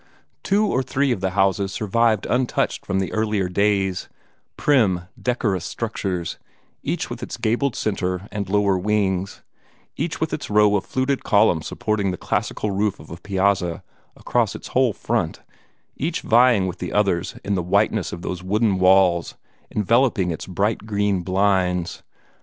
[0.41, 4.09] Two or three of the houses survived untouched from the earlier days
[4.57, 6.39] prim, decorous structures,
[6.81, 9.43] each with its gabled centre and lower wings,
[9.95, 13.83] each with its row of fluted columns supporting the classical roof of a piazza
[14.17, 15.41] across its whole front,
[15.95, 19.35] each vying with the others in the whiteness of those wooden walls
[19.69, 22.01] enveloping its bright green blinds.